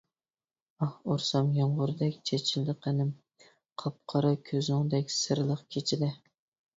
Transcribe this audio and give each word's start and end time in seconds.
ئاھ 0.83 0.93
ئۇرسام 1.09 1.49
يامغۇردەك 1.57 2.15
چېچىلدى 2.29 2.73
قېنىم، 2.85 3.11
قاپقارا 3.83 4.31
كۆزۈڭدەك 4.49 5.13
سىرلىق 5.17 5.63
كېچىدە. 5.77 6.11